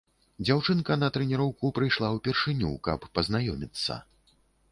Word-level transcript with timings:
Дзяўчынка 0.45 0.95
на 1.01 1.09
трэніроўку 1.17 1.69
прыйшла 1.77 2.09
ўпершыню, 2.15 2.71
каб 2.89 3.07
пазнаёміцца. 3.17 4.01